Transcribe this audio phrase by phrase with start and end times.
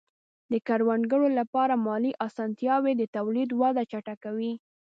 [0.51, 4.53] د کروندګرو لپاره مالي آسانتیاوې د تولید وده چټکوي.